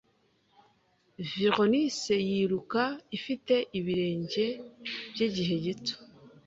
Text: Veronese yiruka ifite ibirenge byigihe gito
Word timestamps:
Veronese 1.33 2.15
yiruka 2.29 2.83
ifite 3.17 3.53
ibirenge 3.79 4.45
byigihe 5.11 5.55
gito 5.65 5.95